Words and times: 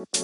Ya 0.00 0.08
halo 0.08 0.16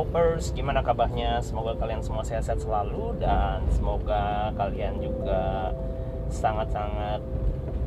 Hoppers, 0.00 0.56
gimana 0.56 0.80
kabarnya? 0.80 1.44
Semoga 1.44 1.76
kalian 1.76 2.00
semua 2.00 2.24
sehat-sehat 2.24 2.64
selalu 2.64 3.20
dan 3.20 3.60
semoga 3.76 4.56
kalian 4.56 4.96
juga 5.04 5.76
sangat-sangat 6.32 7.20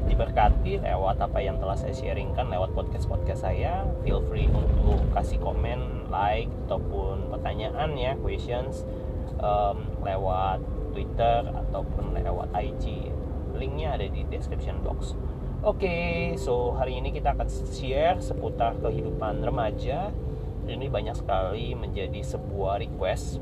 diberkati 0.06 0.78
lewat 0.78 1.26
apa 1.26 1.42
yang 1.42 1.58
telah 1.58 1.74
saya 1.74 1.98
sharingkan 1.98 2.54
lewat 2.54 2.70
podcast-podcast 2.78 3.50
saya. 3.50 3.82
Feel 4.06 4.22
free 4.30 4.46
untuk 4.46 5.02
kasih 5.18 5.42
komen, 5.42 5.93
like 6.14 6.54
ataupun 6.70 7.34
pertanyaan 7.34 7.98
ya, 7.98 8.14
questions 8.22 8.86
um, 9.42 9.90
lewat 10.06 10.62
Twitter 10.94 11.50
ataupun 11.50 12.14
lewat 12.14 12.54
IG. 12.54 13.10
Linknya 13.58 13.98
ada 13.98 14.06
di 14.06 14.22
description 14.30 14.86
box. 14.86 15.18
Oke, 15.64 15.88
okay, 15.88 16.14
so 16.38 16.78
hari 16.78 17.02
ini 17.02 17.10
kita 17.10 17.34
akan 17.34 17.50
share 17.50 18.22
seputar 18.22 18.78
kehidupan 18.78 19.42
remaja 19.42 20.14
ini 20.68 20.88
banyak 20.88 21.16
sekali 21.20 21.76
menjadi 21.76 22.24
sebuah 22.24 22.80
request 22.80 23.40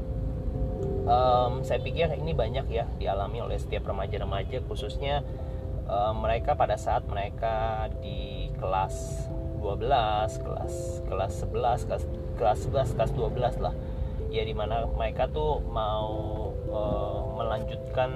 um, 1.05 1.61
saya 1.61 1.79
pikir 1.81 2.09
ini 2.17 2.33
banyak 2.33 2.65
ya 2.69 2.85
dialami 2.97 3.41
oleh 3.43 3.57
setiap 3.57 3.89
remaja-remaja 3.89 4.63
khususnya 4.65 5.21
um, 5.85 6.21
mereka 6.21 6.57
pada 6.57 6.77
saat 6.77 7.05
mereka 7.05 7.87
di 8.01 8.49
kelas 8.57 9.27
12 9.61 10.41
kelas 10.41 10.75
kelas 11.05 11.33
11 11.45 11.87
kelas 11.87 12.03
kelas 12.41 12.65
11 12.65 12.97
kelas 12.97 13.11
12 13.13 13.61
lah. 13.61 13.75
Ya 14.33 14.41
di 14.41 14.57
mana 14.57 14.89
mereka 14.89 15.29
tuh 15.29 15.61
mau 15.61 16.09
uh, 16.73 17.19
melanjutkan 17.37 18.09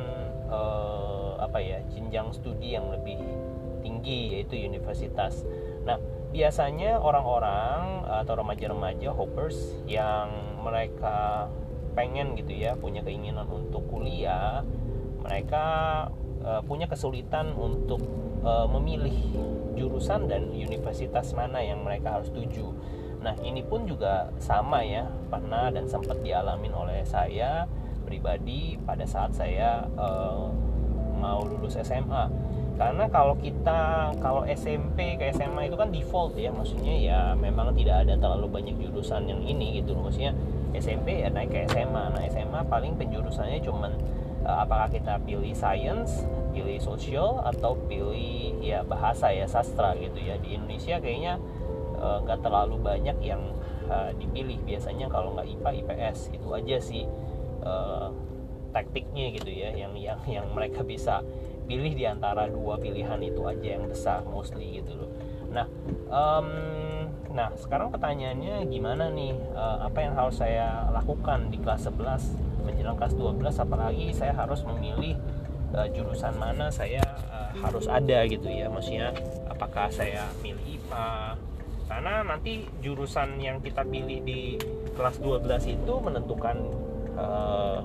uh, 0.50 1.38
apa 1.38 1.62
ya 1.62 1.78
jenjang 1.94 2.34
studi 2.34 2.74
yang 2.74 2.90
lebih 2.90 3.22
tinggi 3.86 4.34
yaitu 4.34 4.58
universitas. 4.58 5.46
Nah 5.86 6.02
biasanya 6.34 6.98
orang-orang 6.98 8.04
atau 8.26 8.34
remaja-remaja 8.42 9.14
hoppers 9.14 9.78
yang 9.86 10.58
mereka 10.66 11.48
pengen 11.96 12.36
gitu 12.36 12.52
ya 12.52 12.76
punya 12.76 13.00
keinginan 13.08 13.48
untuk 13.48 13.88
kuliah 13.88 14.68
mereka 15.24 15.66
uh, 16.44 16.60
punya 16.68 16.92
kesulitan 16.92 17.56
untuk 17.56 18.04
uh, 18.44 18.68
memilih 18.68 19.16
jurusan 19.80 20.28
dan 20.28 20.52
universitas 20.52 21.32
mana 21.32 21.64
yang 21.64 21.88
mereka 21.88 22.20
harus 22.20 22.30
tuju 22.36 22.68
nah 23.26 23.34
ini 23.42 23.66
pun 23.66 23.90
juga 23.90 24.30
sama 24.38 24.86
ya 24.86 25.10
pernah 25.34 25.74
dan 25.74 25.90
sempat 25.90 26.22
dialamin 26.22 26.70
oleh 26.78 27.02
saya 27.02 27.66
pribadi 28.06 28.78
pada 28.86 29.02
saat 29.10 29.34
saya 29.34 29.82
uh, 29.98 30.46
mau 31.18 31.42
lulus 31.42 31.82
SMA 31.82 32.30
karena 32.78 33.10
kalau 33.10 33.34
kita 33.42 34.14
kalau 34.22 34.46
SMP 34.46 35.18
ke 35.18 35.34
SMA 35.34 35.74
itu 35.74 35.80
kan 35.80 35.90
default 35.90 36.38
ya 36.38 36.54
maksudnya 36.54 36.94
ya 36.94 37.20
memang 37.34 37.74
tidak 37.74 38.06
ada 38.06 38.14
terlalu 38.14 38.62
banyak 38.62 38.78
jurusan 38.78 39.26
yang 39.26 39.42
ini 39.42 39.82
gitu 39.82 39.98
maksudnya 39.98 40.38
SMP 40.78 41.26
ya 41.26 41.34
naik 41.34 41.50
ke 41.50 41.66
SMA 41.72 42.14
nah 42.14 42.22
SMA 42.30 42.62
paling 42.70 42.94
penjurusannya 43.00 43.64
cuman 43.66 43.96
uh, 44.46 44.62
apakah 44.62 44.94
kita 44.94 45.18
pilih 45.26 45.56
science 45.58 46.30
pilih 46.56 46.80
social 46.80 47.44
atau 47.44 47.76
pilih 47.92 48.56
ya 48.64 48.88
bahasa 48.88 49.28
ya 49.36 49.44
sastra 49.44 49.92
gitu 50.00 50.24
ya. 50.24 50.40
Di 50.40 50.56
Indonesia 50.56 51.04
kayaknya 51.04 51.36
nggak 51.98 52.40
uh, 52.40 52.44
terlalu 52.44 52.76
banyak 52.80 53.18
yang 53.24 53.42
uh, 53.88 54.12
dipilih. 54.16 54.60
Biasanya 54.64 55.08
kalau 55.08 55.36
nggak 55.36 55.48
IPA 55.48 55.72
IPS 55.84 56.36
itu 56.36 56.48
aja 56.52 56.78
sih 56.82 57.04
uh, 57.66 58.10
taktiknya 58.76 59.32
gitu 59.32 59.52
ya 59.56 59.72
yang 59.72 59.96
yang 59.96 60.20
yang 60.28 60.46
mereka 60.52 60.84
bisa 60.84 61.24
pilih 61.66 61.96
di 61.96 62.04
antara 62.04 62.52
dua 62.52 62.76
pilihan 62.76 63.18
itu 63.24 63.42
aja 63.48 63.80
yang 63.80 63.88
besar 63.88 64.22
mostly 64.28 64.84
gitu 64.84 65.00
loh. 65.00 65.10
Nah 65.50 65.66
um, 66.12 66.50
nah 67.32 67.52
sekarang 67.56 67.92
pertanyaannya 67.92 68.68
gimana 68.68 69.12
nih 69.12 69.32
uh, 69.56 69.88
apa 69.88 70.00
yang 70.04 70.14
harus 70.16 70.40
saya 70.40 70.88
lakukan 70.92 71.52
di 71.52 71.60
kelas 71.60 71.88
11 71.88 72.68
menjelang 72.68 72.96
kelas 72.96 73.16
12 73.16 73.64
apalagi 73.64 74.08
saya 74.12 74.34
harus 74.36 74.64
memilih 74.64 75.16
uh, 75.76 75.88
jurusan 75.92 76.36
mana 76.36 76.68
saya 76.72 77.04
uh, 77.32 77.52
harus 77.64 77.88
ada 77.88 78.28
gitu 78.28 78.52
ya. 78.52 78.68
Maksudnya 78.68 79.16
apakah 79.48 79.88
saya 79.88 80.28
milih 80.44 80.80
IPA 80.80 81.08
karena 81.96 82.28
nanti 82.28 82.68
jurusan 82.84 83.40
yang 83.40 83.64
kita 83.64 83.88
pilih 83.88 84.20
di 84.28 84.60
kelas 85.00 85.16
12 85.24 85.48
itu 85.80 85.94
menentukan 86.04 86.60
uh, 87.16 87.80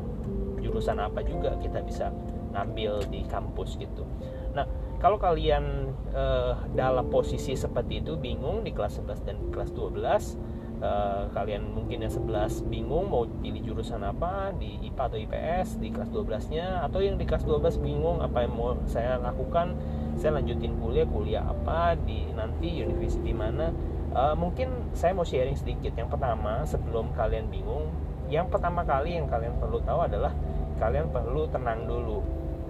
jurusan 0.59 0.99
apa 0.99 1.23
juga 1.23 1.55
kita 1.63 1.79
bisa 1.87 2.11
ngambil 2.51 3.07
di 3.07 3.23
kampus 3.31 3.79
gitu. 3.79 4.03
Nah, 4.51 4.67
kalau 4.99 5.15
kalian 5.15 5.95
uh, 6.11 6.59
dalam 6.75 7.07
posisi 7.07 7.55
seperti 7.55 8.03
itu 8.03 8.19
bingung 8.19 8.67
di 8.67 8.75
kelas 8.75 8.99
11 8.99 9.23
dan 9.31 9.37
kelas 9.55 9.71
12 9.79 9.79
uh, 9.79 10.11
eh, 10.83 11.23
kalian 11.31 11.71
mungkin 11.71 12.03
yang 12.03 12.11
11 12.11 12.67
bingung 12.67 13.07
mau 13.07 13.31
pilih 13.39 13.63
jurusan 13.63 14.03
apa 14.03 14.51
di 14.59 14.91
IPA 14.91 15.03
atau 15.07 15.19
IPS 15.23 15.69
di 15.79 15.89
kelas 15.95 16.11
12 16.11 16.51
nya 16.57 16.83
atau 16.83 16.99
yang 16.99 17.15
di 17.15 17.29
kelas 17.29 17.47
12 17.47 17.79
bingung 17.79 18.19
apa 18.19 18.43
yang 18.43 18.59
mau 18.59 18.75
saya 18.91 19.23
lakukan 19.23 19.79
saya 20.19 20.41
lanjutin 20.41 20.75
kuliah 20.83 21.07
kuliah 21.07 21.45
apa 21.47 21.95
di 21.95 22.27
nanti 22.35 22.81
university 22.81 23.31
mana 23.31 23.71
uh, 24.15 24.35
mungkin 24.35 24.93
saya 24.95 25.15
mau 25.15 25.27
sharing 25.27 25.57
sedikit. 25.59 25.95
Yang 25.95 26.17
pertama 26.17 26.65
sebelum 26.67 27.13
kalian 27.15 27.51
bingung 27.51 27.91
yang 28.31 28.47
pertama 28.47 28.87
kali 28.87 29.19
yang 29.19 29.27
kalian 29.27 29.59
perlu 29.59 29.83
tahu 29.83 30.07
adalah 30.07 30.31
kalian 30.79 31.11
perlu 31.11 31.51
tenang 31.51 31.85
dulu. 31.85 32.23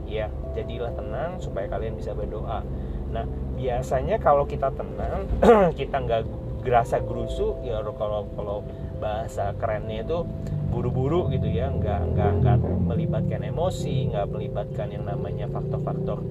Ya 0.08 0.32
jadilah 0.56 0.90
tenang 0.96 1.38
supaya 1.38 1.68
kalian 1.68 1.94
bisa 1.94 2.16
berdoa. 2.16 2.64
Nah 3.12 3.24
biasanya 3.54 4.16
kalau 4.16 4.48
kita 4.48 4.72
tenang 4.72 5.28
kita 5.78 5.96
nggak 6.00 6.22
gerasa 6.60 7.00
gerusu 7.00 7.56
ya 7.64 7.80
kalau 7.96 8.28
kalau 8.36 8.58
bahasa 9.00 9.56
kerennya 9.56 10.04
itu 10.04 10.28
buru-buru 10.70 11.32
gitu 11.32 11.48
ya 11.48 11.72
nggak 11.72 12.14
nggak 12.14 12.30
nggak 12.44 12.56
melibatkan 12.60 13.40
emosi 13.42 14.12
nggak 14.12 14.28
melibatkan 14.28 14.88
yang 14.92 15.04
namanya 15.08 15.48
faktor-faktor 15.50 16.22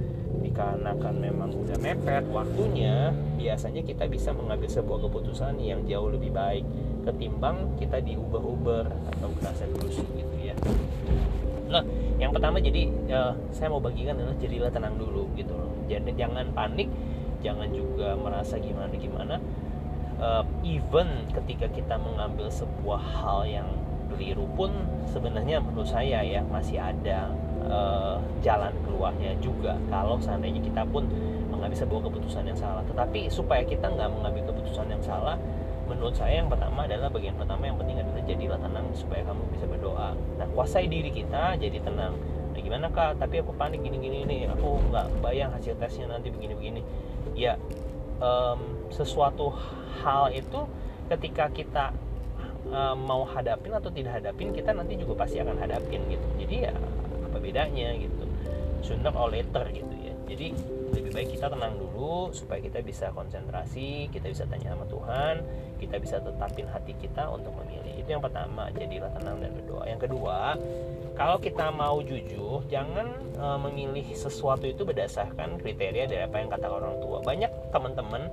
dikarenakan 0.42 1.16
memang 1.20 1.52
udah 1.54 1.78
mepet 1.80 2.24
waktunya 2.32 3.12
biasanya 3.36 3.84
kita 3.84 4.08
bisa 4.08 4.32
mengambil 4.32 4.68
sebuah 4.72 5.08
keputusan 5.08 5.60
yang 5.60 5.84
jauh 5.86 6.10
lebih 6.12 6.32
baik 6.32 6.64
ketimbang 7.08 7.76
kita 7.80 8.00
diubah-ubah 8.04 8.86
atau 9.16 9.30
gerasa 9.40 9.66
gerusu 9.72 10.04
gitu 10.16 10.36
ya 10.40 10.56
Nah, 11.70 11.86
yang 12.18 12.34
pertama 12.34 12.58
jadi 12.58 12.90
uh, 13.14 13.34
saya 13.54 13.70
mau 13.70 13.78
bagikan 13.78 14.18
adalah 14.18 14.34
jadilah 14.42 14.74
tenang 14.74 14.98
dulu 14.98 15.30
gitu 15.38 15.54
loh. 15.54 15.70
Jadi 15.86 16.18
jangan 16.18 16.50
panik, 16.50 16.90
jangan 17.46 17.70
juga 17.70 18.18
merasa 18.18 18.58
gimana 18.58 18.90
gimana. 18.98 19.38
Uh, 20.20 20.44
even 20.66 21.30
ketika 21.32 21.70
kita 21.72 21.96
mengambil 21.96 22.52
sebuah 22.52 23.00
hal 23.00 23.48
yang 23.48 23.70
keliru 24.12 24.50
pun 24.58 24.74
sebenarnya 25.08 25.64
menurut 25.64 25.88
saya 25.88 26.26
ya 26.26 26.44
masih 26.44 26.76
ada 26.76 27.32
uh, 27.68 28.18
jalan 28.40 28.72
keluarnya 28.88 29.36
juga. 29.44 29.76
Kalau 29.92 30.16
seandainya 30.22 30.64
kita 30.64 30.86
pun 30.88 31.08
mengambil 31.50 31.76
sebuah 31.76 32.02
keputusan 32.08 32.44
yang 32.48 32.60
salah. 32.60 32.84
Tetapi 32.88 33.28
supaya 33.28 33.66
kita 33.68 33.92
nggak 33.92 34.10
mengambil 34.16 34.54
keputusan 34.54 34.88
yang 34.88 35.04
salah, 35.04 35.36
menurut 35.90 36.16
saya 36.16 36.40
yang 36.40 36.48
pertama 36.48 36.86
adalah 36.86 37.10
bagian 37.10 37.36
pertama 37.36 37.66
yang 37.66 37.78
penting 37.82 37.98
adalah 38.00 38.24
jadilah 38.24 38.60
tenang 38.62 38.86
supaya 38.94 39.22
kamu 39.26 39.42
bisa 39.52 39.66
berdoa. 39.66 40.10
Nah 40.38 40.48
kuasai 40.54 40.86
diri 40.88 41.12
kita 41.12 41.58
jadi 41.58 41.82
tenang. 41.82 42.14
Nah 42.54 42.60
gimana 42.62 42.88
kak? 42.94 43.18
Tapi 43.18 43.42
aku 43.42 43.52
panik 43.58 43.82
gini 43.82 43.98
gini 43.98 44.24
nih 44.24 44.42
aku 44.48 44.80
nggak 44.94 45.20
bayang 45.20 45.50
hasil 45.52 45.74
tesnya 45.82 46.08
nanti 46.14 46.30
begini 46.30 46.54
begini 46.54 46.82
ya 47.40 47.56
um, 48.20 48.60
sesuatu 48.92 49.56
hal 50.04 50.32
itu 50.36 50.68
ketika 51.10 51.50
kita 51.50 51.86
um, 52.70 52.98
mau 53.08 53.24
hadapin 53.26 53.74
atau 53.74 53.90
tidak 53.90 54.22
hadapin 54.22 54.52
kita 54.52 54.76
nanti 54.76 55.00
juga 55.00 55.26
pasti 55.26 55.42
akan 55.42 55.58
hadapin 55.58 56.04
gitu. 56.12 56.28
Jadi 56.46 56.56
ya 56.70 56.74
apa 57.40 57.48
bedanya 57.48 57.96
gitu. 57.96 58.28
Sooner 58.84 59.16
or 59.16 59.32
later 59.32 59.64
gitu 59.72 59.96
ya. 59.96 60.14
Jadi 60.28 60.52
lebih 60.92 61.12
baik 61.16 61.30
kita 61.40 61.48
tenang 61.48 61.80
dulu 61.80 62.36
supaya 62.36 62.60
kita 62.60 62.84
bisa 62.84 63.14
konsentrasi 63.16 64.10
kita 64.12 64.30
bisa 64.30 64.44
tanya 64.50 64.74
sama 64.74 64.86
Tuhan 64.90 65.36
kita 65.80 65.96
bisa 66.02 66.18
tetapin 66.20 66.68
hati 66.68 66.94
kita 67.00 67.32
untuk 67.32 67.56
memilih. 67.64 68.04
Itu 68.04 68.10
yang 68.12 68.22
pertama 68.22 68.68
jadilah 68.76 69.10
tenang 69.16 69.40
dan 69.40 69.56
berdoa. 69.56 69.84
Yang 69.88 70.02
kedua 70.12 70.60
kalau 71.16 71.38
kita 71.40 71.72
mau 71.72 72.04
jujur 72.04 72.68
jangan 72.68 73.08
e, 73.36 73.46
memilih 73.70 74.06
sesuatu 74.12 74.68
itu 74.68 74.84
berdasarkan 74.84 75.58
kriteria 75.58 76.06
dari 76.12 76.22
apa 76.28 76.36
yang 76.44 76.50
kata 76.52 76.68
orang 76.68 77.00
tua. 77.00 77.24
Banyak 77.24 77.72
teman-teman 77.72 78.28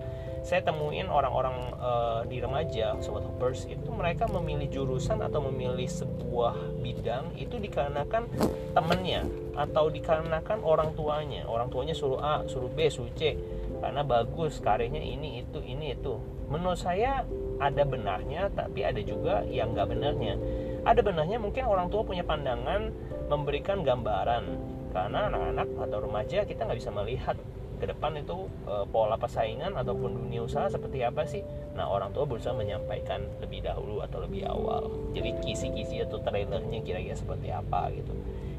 saya 0.46 0.62
temuin 0.62 1.10
orang-orang 1.10 1.75
uh, 1.75 2.22
di 2.22 2.38
remaja 2.38 2.94
sobat 3.02 3.26
hoppers 3.26 3.66
itu 3.66 3.90
mereka 3.90 4.31
memilih 4.31 4.70
jurusan 4.70 5.19
atau 5.19 5.43
memilih 5.50 5.90
sebuah 5.90 6.54
bidang 6.87 7.34
itu 7.34 7.58
dikarenakan 7.58 8.31
temennya 8.70 9.26
atau 9.58 9.90
dikarenakan 9.90 10.62
orang 10.62 10.94
tuanya. 10.94 11.50
Orang 11.50 11.66
tuanya 11.75 11.98
suruh 11.98 12.22
A 12.22 12.46
suruh 12.46 12.70
B 12.70 12.87
suruh 12.87 13.10
C. 13.19 13.34
Karena 13.82 14.06
bagus 14.06 14.62
karirnya 14.62 15.02
ini 15.02 15.43
itu 15.43 15.58
ini 15.66 15.98
itu. 15.98 16.14
Menurut 16.46 16.78
saya 16.78 17.26
ada 17.58 17.82
benarnya 17.82 18.46
tapi 18.54 18.87
ada 18.87 19.02
juga 19.02 19.43
yang 19.50 19.75
nggak 19.75 19.98
benarnya. 19.98 20.38
Ada 20.87 21.02
benarnya 21.02 21.43
mungkin 21.43 21.66
orang 21.66 21.90
tua 21.90 22.06
punya 22.06 22.22
pandangan 22.22 22.94
memberikan 23.26 23.82
gambaran. 23.82 24.46
Karena 24.94 25.26
anak-anak 25.26 25.69
atau 25.90 25.98
remaja 26.06 26.46
kita 26.46 26.70
nggak 26.70 26.78
bisa 26.78 26.94
melihat 26.94 27.34
ke 27.76 27.87
depan 27.87 28.17
itu 28.17 28.49
e, 28.64 28.75
pola 28.88 29.20
persaingan 29.20 29.76
ataupun 29.76 30.17
dunia 30.17 30.44
usaha 30.44 30.67
seperti 30.73 31.05
apa 31.05 31.28
sih? 31.28 31.44
Nah 31.76 31.88
orang 31.88 32.12
tua 32.17 32.25
berusaha 32.25 32.56
menyampaikan 32.56 33.25
lebih 33.38 33.64
dahulu 33.64 34.00
atau 34.00 34.25
lebih 34.25 34.49
awal. 34.49 34.88
Jadi 35.12 35.37
kisi-kisi 35.44 36.00
atau 36.05 36.20
trailernya 36.25 36.81
kira-kira 36.81 37.17
seperti 37.17 37.52
apa 37.52 37.93
gitu. 37.93 38.17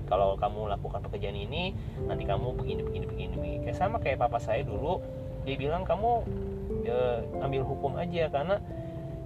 Kalau 0.08 0.40
kamu 0.40 0.72
lakukan 0.72 1.04
pekerjaan 1.04 1.36
ini 1.36 1.76
nanti 2.08 2.24
kamu 2.24 2.56
begini 2.56 2.82
begini 2.86 3.06
begini 3.10 3.34
begini. 3.36 3.58
Kayak 3.68 3.78
sama 3.78 3.98
kayak 4.00 4.22
papa 4.24 4.40
saya 4.40 4.64
dulu 4.64 5.04
dia 5.44 5.56
bilang 5.60 5.84
kamu 5.84 6.24
ya, 6.84 7.24
ambil 7.44 7.64
hukum 7.64 7.96
aja 7.96 8.28
karena 8.32 8.60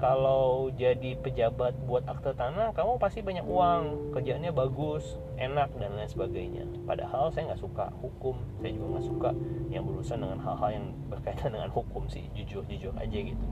kalau 0.01 0.73
jadi 0.73 1.13
pejabat 1.21 1.77
buat 1.85 2.01
akte 2.09 2.33
tanah 2.33 2.73
kamu 2.73 2.97
pasti 2.97 3.21
banyak 3.21 3.45
uang. 3.45 4.11
Kerjaannya 4.17 4.49
bagus 4.49 5.21
enak 5.37 5.69
dan 5.77 5.93
lain 5.93 6.09
sebagainya. 6.09 6.65
Padahal 6.89 7.29
saya 7.29 7.53
nggak 7.53 7.61
suka 7.61 7.93
hukum. 8.01 8.33
Saya 8.57 8.73
juga 8.73 8.97
nggak 8.97 9.05
suka 9.05 9.29
yang 9.69 9.85
berurusan 9.85 10.25
dengan 10.25 10.41
hal-hal 10.41 10.69
yang 10.73 10.85
berkaitan 11.05 11.53
dengan 11.53 11.69
hukum 11.69 12.09
sih. 12.09 12.25
Jujur 12.33 12.65
jujur 12.65 12.91
aja 12.97 13.13
gitu. 13.13 13.45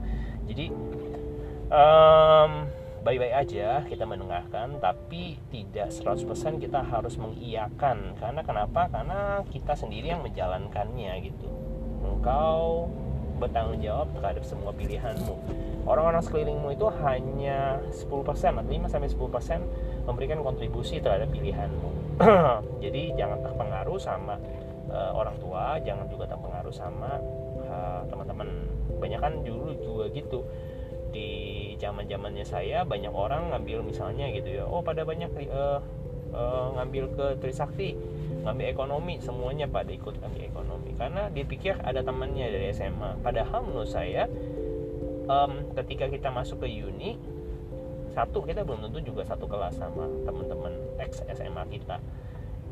Jadi 0.50 0.74
um, 1.70 2.66
baik-baik 3.06 3.34
aja 3.46 3.86
kita 3.86 4.04
mendengarkan 4.04 4.76
tapi 4.82 5.38
tidak 5.54 5.94
100% 5.94 6.26
kita 6.58 6.82
harus 6.82 7.14
mengiyakan. 7.14 8.18
Karena 8.18 8.42
kenapa? 8.42 8.90
Karena 8.90 9.46
kita 9.46 9.78
sendiri 9.78 10.10
yang 10.10 10.26
menjalankannya 10.26 11.14
gitu. 11.30 11.46
Engkau 12.02 12.90
bertanggung 13.40 13.80
jawab 13.80 14.12
terhadap 14.12 14.44
semua 14.44 14.70
pilihanmu. 14.76 15.34
Orang-orang 15.88 16.20
sekelilingmu 16.20 16.76
itu 16.76 16.86
hanya 17.00 17.80
10% 17.88 18.04
atau 18.60 18.68
5 18.68 18.92
sampai 18.92 19.08
10% 19.08 20.06
memberikan 20.06 20.44
kontribusi 20.44 21.00
terhadap 21.00 21.32
pilihanmu. 21.32 22.20
Jadi 22.84 23.16
jangan 23.16 23.40
terpengaruh 23.40 23.96
sama 23.96 24.36
uh, 24.92 25.16
orang 25.16 25.40
tua 25.40 25.80
jangan 25.80 26.04
juga 26.12 26.28
terpengaruh 26.28 26.74
sama 26.74 27.16
uh, 27.64 28.04
teman-teman. 28.12 28.68
Banyak 29.00 29.20
kan 29.24 29.32
dulu 29.40 29.72
juga 29.80 30.04
gitu. 30.12 30.44
Di 31.10 31.50
zaman 31.80 32.04
zamannya 32.04 32.44
saya 32.44 32.84
banyak 32.84 33.10
orang 33.10 33.50
ngambil 33.50 33.88
misalnya 33.88 34.28
gitu 34.36 34.60
ya 34.60 34.64
oh 34.68 34.84
pada 34.84 35.02
banyak 35.08 35.32
uh, 35.48 35.80
uh, 36.36 36.68
ngambil 36.76 37.08
ke 37.16 37.26
Trisakti 37.40 37.96
ngambil 38.44 38.66
ekonomi 38.68 39.16
semuanya 39.20 39.64
pada 39.64 39.88
ikut 39.88 40.20
ngambil 40.20 40.42
ekonomi 40.44 40.79
karena 41.00 41.32
dipikir 41.32 41.80
ada 41.80 42.04
temannya 42.04 42.52
dari 42.52 42.76
SMA 42.76 43.24
padahal 43.24 43.64
menurut 43.64 43.88
saya 43.88 44.28
um, 45.24 45.72
ketika 45.80 46.12
kita 46.12 46.28
masuk 46.28 46.60
ke 46.60 46.68
uni 46.68 47.16
satu 48.10 48.42
kita 48.42 48.66
belum 48.66 48.90
tentu 48.90 48.98
juga 49.14 49.22
satu 49.22 49.46
kelas 49.46 49.78
sama 49.78 50.10
teman-teman 50.26 50.74
ex 50.98 51.22
SMA 51.30 51.62
kita. 51.70 52.02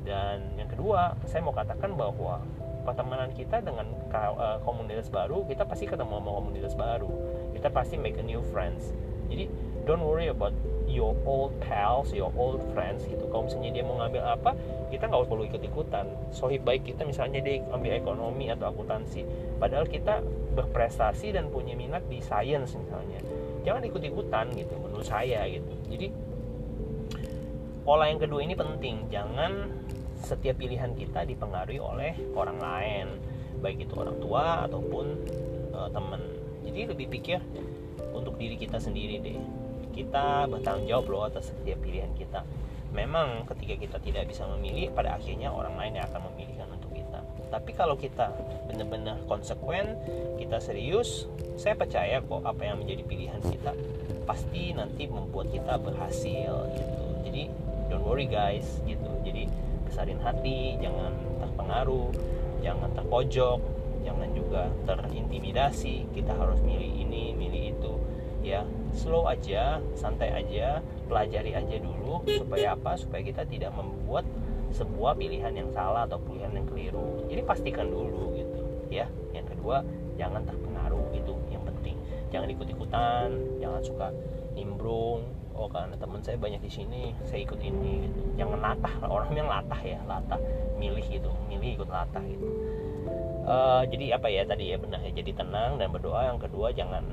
Dan 0.02 0.58
yang 0.58 0.66
kedua 0.70 1.14
saya 1.30 1.42
mau 1.46 1.54
katakan 1.54 1.94
bahwa 1.94 2.42
pertemanan 2.82 3.30
kita 3.36 3.60
dengan 3.60 3.86
uh, 4.10 4.58
komunitas 4.64 5.12
baru 5.12 5.44
kita 5.46 5.68
pasti 5.68 5.86
ketemu 5.86 6.18
sama 6.18 6.30
komunitas 6.42 6.74
baru. 6.74 7.10
Kita 7.54 7.70
pasti 7.70 7.94
make 7.94 8.18
a 8.18 8.24
new 8.24 8.42
friends. 8.50 8.90
Jadi 9.30 9.46
don't 9.86 10.02
worry 10.02 10.26
about 10.26 10.54
your 10.98 11.14
old 11.22 11.54
pals, 11.62 12.10
your 12.10 12.34
old 12.34 12.58
friends 12.74 13.06
itu. 13.06 13.22
Kalau 13.30 13.46
misalnya 13.46 13.70
dia 13.70 13.84
mau 13.86 14.02
ngambil 14.02 14.22
apa, 14.26 14.50
kita 14.90 15.06
nggak 15.06 15.30
perlu 15.30 15.46
ikut-ikutan. 15.46 16.10
Sohib 16.34 16.66
baik 16.66 16.90
kita 16.90 17.06
misalnya 17.06 17.38
dia 17.38 17.62
ambil 17.70 17.94
ekonomi 17.94 18.50
atau 18.50 18.74
akuntansi, 18.74 19.22
padahal 19.62 19.86
kita 19.86 20.18
berprestasi 20.58 21.30
dan 21.30 21.54
punya 21.54 21.78
minat 21.78 22.02
di 22.10 22.18
science 22.18 22.74
misalnya. 22.74 23.22
Jangan 23.62 23.86
ikut-ikutan 23.86 24.50
gitu, 24.58 24.74
menurut 24.74 25.06
saya 25.06 25.46
gitu. 25.46 25.70
Jadi 25.86 26.10
pola 27.86 28.10
yang 28.10 28.18
kedua 28.18 28.42
ini 28.42 28.58
penting. 28.58 29.06
Jangan 29.06 29.70
setiap 30.18 30.58
pilihan 30.58 30.98
kita 30.98 31.22
dipengaruhi 31.22 31.78
oleh 31.78 32.18
orang 32.34 32.58
lain, 32.58 33.06
baik 33.62 33.86
itu 33.86 33.94
orang 33.94 34.18
tua 34.18 34.66
ataupun 34.66 35.06
uh, 35.70 35.86
teman. 35.94 36.26
Jadi 36.66 36.90
lebih 36.90 37.06
pikir 37.06 37.38
untuk 38.10 38.34
diri 38.34 38.58
kita 38.58 38.82
sendiri 38.82 39.22
deh 39.22 39.38
kita 39.98 40.46
bertanggung 40.46 40.86
jawab 40.86 41.06
loh 41.10 41.22
atas 41.26 41.50
setiap 41.50 41.82
pilihan 41.82 42.14
kita. 42.14 42.46
Memang 42.94 43.42
ketika 43.50 43.74
kita 43.74 43.96
tidak 43.98 44.30
bisa 44.30 44.46
memilih 44.46 44.94
pada 44.94 45.18
akhirnya 45.18 45.50
orang 45.50 45.74
lain 45.74 45.98
yang 45.98 46.06
akan 46.06 46.30
memilihkan 46.30 46.70
untuk 46.70 46.94
kita. 46.94 47.18
Tapi 47.50 47.70
kalau 47.74 47.98
kita 47.98 48.30
benar-benar 48.70 49.18
konsekuen 49.26 49.98
kita 50.38 50.62
serius 50.62 51.26
saya 51.58 51.74
percaya 51.74 52.22
kok 52.22 52.46
apa 52.46 52.62
yang 52.62 52.78
menjadi 52.78 53.02
pilihan 53.02 53.40
kita 53.42 53.74
pasti 54.28 54.70
nanti 54.76 55.10
membuat 55.10 55.50
kita 55.50 55.74
berhasil 55.82 56.52
gitu. 56.78 57.04
Jadi 57.26 57.42
don't 57.90 58.06
worry 58.06 58.30
guys 58.30 58.78
gitu. 58.86 59.10
Jadi 59.26 59.50
besarin 59.90 60.22
hati 60.22 60.78
jangan 60.78 61.10
terpengaruh 61.42 62.14
jangan 62.62 62.88
terpojok 62.94 63.60
jangan 64.06 64.28
juga 64.32 64.62
terintimidasi. 64.86 66.08
Kita 66.14 66.32
harus 66.32 66.62
milih 66.62 66.92
ini 67.04 67.34
milih 67.34 67.47
ya. 68.48 68.62
Slow 68.96 69.28
aja 69.28 69.84
santai 69.92 70.32
aja 70.32 70.80
pelajari 71.04 71.52
aja 71.52 71.76
dulu 71.76 72.24
supaya 72.24 72.72
apa? 72.72 72.96
Supaya 72.96 73.20
kita 73.20 73.44
tidak 73.44 73.76
membuat 73.76 74.24
sebuah 74.68 75.16
pilihan 75.16 75.52
yang 75.52 75.68
salah 75.72 76.04
atau 76.04 76.20
pilihan 76.20 76.52
yang 76.52 76.66
keliru. 76.68 77.24
Jadi 77.28 77.40
pastikan 77.44 77.88
dulu 77.88 78.36
gitu 78.36 78.60
ya. 78.92 79.08
Yang 79.32 79.56
kedua 79.56 79.84
jangan 80.16 80.44
terpengaruh 80.44 81.08
itu 81.16 81.32
yang 81.52 81.64
penting. 81.64 81.96
Jangan 82.28 82.48
ikut 82.52 82.68
ikutan 82.68 83.28
jangan 83.60 83.80
suka 83.84 84.08
nimbrung. 84.52 85.24
Oh 85.58 85.66
karena 85.66 85.98
teman 85.98 86.22
saya 86.22 86.38
banyak 86.38 86.62
di 86.62 86.70
sini 86.70 87.02
saya 87.26 87.42
ikut 87.42 87.58
ini 87.58 88.08
gitu. 88.08 88.20
Jangan 88.38 88.58
latah 88.60 88.94
orang 89.08 89.32
yang 89.32 89.48
latah 89.48 89.80
ya 89.80 89.98
latah. 90.04 90.40
Milih 90.76 91.04
gitu 91.08 91.32
milih 91.48 91.80
ikut 91.80 91.88
latah 91.90 92.22
gitu. 92.24 92.46
Uh, 93.48 93.80
jadi 93.88 94.20
apa 94.20 94.28
ya 94.28 94.44
tadi 94.44 94.70
ya 94.70 94.76
benar 94.76 95.00
ya. 95.00 95.12
Jadi 95.16 95.32
tenang 95.32 95.80
dan 95.80 95.88
berdoa. 95.88 96.28
Yang 96.28 96.48
kedua 96.48 96.76
jangan 96.76 97.08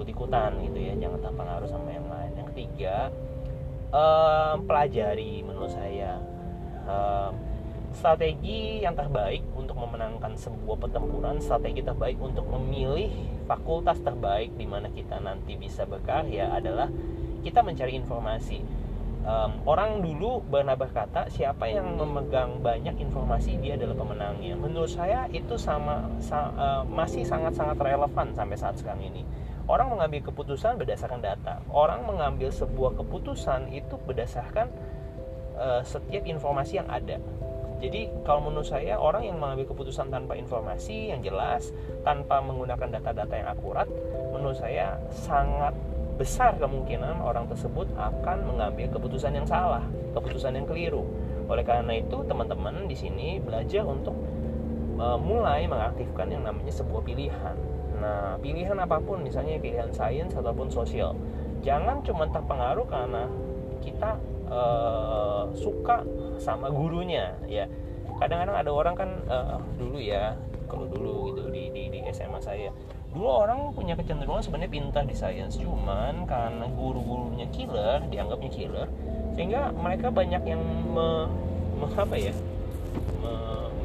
ikut-ikutan 0.00 0.56
gitu 0.64 0.80
ya 0.80 0.96
jangan 0.96 1.20
terpengaruh 1.20 1.68
sama 1.68 1.92
yang 1.92 2.08
lain. 2.08 2.32
Yang 2.40 2.48
ketiga 2.56 2.96
um, 3.92 4.64
pelajari 4.64 5.44
menurut 5.44 5.68
saya. 5.68 6.16
Um, 6.88 7.36
strategi 7.90 8.80
yang 8.86 8.94
terbaik 8.94 9.42
untuk 9.52 9.74
memenangkan 9.74 10.38
sebuah 10.38 10.78
pertempuran 10.78 11.42
strategi 11.42 11.82
terbaik 11.82 12.22
untuk 12.22 12.46
memilih 12.46 13.10
fakultas 13.50 13.98
terbaik 13.98 14.54
di 14.54 14.62
mana 14.62 14.86
kita 14.94 15.18
nanti 15.18 15.58
bisa 15.58 15.82
berkarya 15.90 16.54
adalah 16.54 16.86
kita 17.42 17.60
mencari 17.66 17.98
informasi. 17.98 18.62
Um, 19.20 19.60
orang 19.68 20.00
dulu 20.00 20.40
pernah 20.48 20.78
berkata 20.78 21.28
siapa 21.28 21.68
yang 21.68 21.92
memegang 21.98 22.64
banyak 22.64 22.96
informasi 23.04 23.60
dia 23.60 23.76
adalah 23.76 23.98
pemenangnya. 24.00 24.56
Menurut 24.56 24.88
saya 24.88 25.28
itu 25.28 25.60
sama 25.60 26.08
sa, 26.24 26.48
uh, 26.56 26.82
masih 26.88 27.26
sangat 27.28 27.52
sangat 27.52 27.76
relevan 27.76 28.32
sampai 28.32 28.56
saat 28.56 28.80
sekarang 28.80 29.12
ini 29.12 29.26
orang 29.70 29.86
mengambil 29.94 30.26
keputusan 30.26 30.74
berdasarkan 30.82 31.22
data. 31.22 31.62
Orang 31.70 32.02
mengambil 32.02 32.50
sebuah 32.50 32.98
keputusan 32.98 33.70
itu 33.70 33.94
berdasarkan 34.02 34.66
uh, 35.54 35.86
setiap 35.86 36.26
informasi 36.26 36.82
yang 36.82 36.90
ada. 36.90 37.22
Jadi 37.80 38.12
kalau 38.28 38.44
menurut 38.50 38.68
saya 38.68 39.00
orang 39.00 39.24
yang 39.24 39.40
mengambil 39.40 39.72
keputusan 39.72 40.12
tanpa 40.12 40.36
informasi 40.36 41.16
yang 41.16 41.24
jelas 41.24 41.72
tanpa 42.04 42.44
menggunakan 42.44 43.00
data-data 43.00 43.32
yang 43.40 43.48
akurat 43.48 43.88
menurut 44.36 44.60
saya 44.60 45.00
sangat 45.08 45.72
besar 46.20 46.60
kemungkinan 46.60 47.24
orang 47.24 47.48
tersebut 47.48 47.88
akan 47.96 48.44
mengambil 48.44 48.84
keputusan 48.92 49.32
yang 49.32 49.48
salah 49.48 49.80
keputusan 50.12 50.60
yang 50.60 50.68
keliru. 50.68 51.08
Oleh 51.48 51.64
karena 51.64 51.96
itu 51.96 52.20
teman-teman 52.28 52.84
di 52.84 52.92
sini 52.92 53.40
belajar 53.40 53.88
untuk 53.88 54.12
uh, 55.00 55.16
mulai 55.16 55.64
mengaktifkan 55.64 56.28
yang 56.28 56.44
namanya 56.44 56.76
sebuah 56.76 57.00
pilihan 57.00 57.69
Nah, 58.00 58.40
pilihan 58.40 58.76
apa 58.80 58.96
pun, 59.04 59.20
misalnya 59.20 59.60
pilihan 59.60 59.92
sains 59.92 60.32
ataupun 60.32 60.72
sosial, 60.72 61.12
jangan 61.60 62.00
cuma 62.00 62.24
terpengaruh 62.32 62.88
karena 62.88 63.28
kita 63.84 64.16
uh, 64.48 65.52
suka 65.52 66.02
sama 66.40 66.72
gurunya, 66.72 67.36
ya. 67.44 67.68
Kadang-kadang 68.16 68.56
ada 68.56 68.70
orang 68.72 68.94
kan 68.96 69.10
uh, 69.28 69.60
dulu 69.76 70.00
ya, 70.00 70.32
kalau 70.68 70.88
dulu 70.88 71.32
gitu 71.32 71.52
di, 71.52 71.68
di, 71.72 71.82
di 71.92 72.00
SMA 72.12 72.40
saya, 72.40 72.72
dulu 73.12 73.26
orang 73.28 73.72
punya 73.76 73.96
kecenderungan 73.96 74.40
sebenarnya 74.40 74.72
pintar 74.72 75.04
di 75.04 75.16
sains, 75.16 75.60
cuman 75.60 76.24
karena 76.24 76.64
guru-gurunya 76.72 77.48
killer, 77.52 78.00
dianggapnya 78.08 78.50
killer, 78.52 78.88
sehingga 79.36 79.72
mereka 79.76 80.08
banyak 80.08 80.40
yang 80.48 80.62
me, 80.88 81.28
me 81.80 81.86
apa 81.96 82.16
ya, 82.16 82.32
me, 83.20 83.32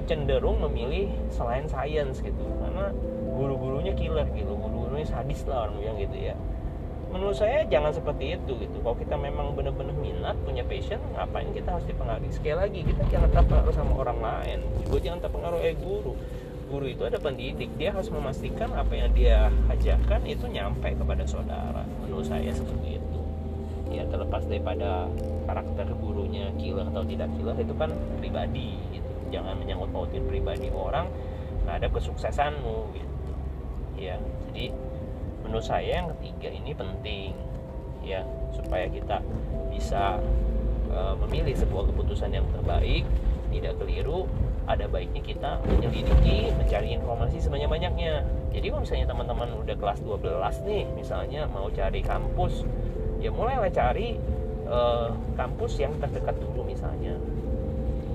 cenderung 0.05 0.61
memilih 0.61 1.09
selain 1.33 1.65
sains 1.69 2.21
gitu, 2.21 2.45
karena 2.61 2.93
guru-gurunya 3.35 3.91
killer 3.91 4.23
gitu 4.31 4.55
guru-gurunya 4.55 5.03
sadis 5.03 5.43
lah 5.49 5.67
orang 5.67 5.75
bilang 5.81 5.97
gitu 5.99 6.17
ya. 6.31 6.35
Menurut 7.11 7.37
saya 7.37 7.63
jangan 7.71 7.95
seperti 7.95 8.35
itu 8.35 8.59
gitu. 8.59 8.75
Kalau 8.83 8.97
kita 8.99 9.15
memang 9.15 9.55
benar-benar 9.55 9.95
minat 9.95 10.35
punya 10.43 10.67
passion 10.67 10.99
ngapain 11.15 11.47
kita 11.55 11.71
harus 11.71 11.87
dipengaruhi? 11.87 12.27
Sekali 12.27 12.55
lagi 12.59 12.79
kita 12.83 13.03
jangan 13.07 13.29
terpengaruh 13.31 13.75
sama 13.75 13.93
orang 13.95 14.19
lain. 14.19 14.59
Juga 14.83 14.97
jangan 14.99 15.19
terpengaruh 15.23 15.59
eh 15.63 15.75
guru. 15.79 16.11
Guru 16.67 16.85
itu 16.89 17.07
ada 17.07 17.15
pendidik 17.15 17.71
dia 17.79 17.95
harus 17.95 18.11
memastikan 18.11 18.67
apa 18.75 18.91
yang 18.99 19.15
dia 19.15 19.47
ajarkan 19.71 20.27
itu 20.27 20.43
nyampe 20.51 20.91
kepada 20.91 21.23
saudara. 21.23 21.87
Menurut 22.03 22.27
saya 22.27 22.51
seperti 22.51 22.99
itu. 22.99 23.19
Ya 23.95 24.03
terlepas 24.11 24.43
daripada 24.43 25.07
karakter 25.47 25.87
gurunya 26.03 26.51
killer 26.59 26.83
atau 26.89 27.05
tidak 27.07 27.31
killer 27.37 27.55
itu 27.63 27.73
kan 27.79 27.95
pribadi 28.19 28.75
jangan 29.33 29.57
menyangkut 29.57 29.89
pautin 29.93 30.23
pribadi 30.25 30.69
orang 30.69 31.09
ada 31.65 31.89
kesuksesanmu 31.89 32.93
gitu. 32.93 33.31
Ya 33.97 34.21
jadi 34.51 34.71
menurut 35.41 35.65
saya 35.65 36.03
yang 36.03 36.07
ketiga 36.17 36.49
ini 36.53 36.71
penting 36.73 37.31
ya 38.05 38.21
supaya 38.53 38.85
kita 38.89 39.21
bisa 39.73 40.21
uh, 40.93 41.15
memilih 41.25 41.57
sebuah 41.57 41.89
keputusan 41.93 42.33
yang 42.33 42.45
terbaik 42.53 43.03
tidak 43.49 43.73
keliru 43.81 44.29
ada 44.65 44.89
baiknya 44.89 45.21
kita 45.21 45.61
menyelidiki 45.69 46.49
mencari 46.57 46.97
informasi 46.97 47.37
sebanyak-banyaknya. 47.37 48.25
Jadi 48.49 48.65
kalau 48.73 48.81
misalnya 48.81 49.07
teman-teman 49.13 49.49
udah 49.61 49.75
kelas 49.77 49.99
12 50.01 50.65
nih 50.65 50.83
misalnya 50.97 51.45
mau 51.49 51.69
cari 51.69 52.01
kampus 52.01 52.65
ya 53.21 53.29
mulailah 53.33 53.71
cari 53.71 54.17
uh, 54.69 55.13
kampus 55.37 55.81
yang 55.81 55.93
terdekat 55.97 56.35
dulu 56.37 56.65
misalnya 56.65 57.17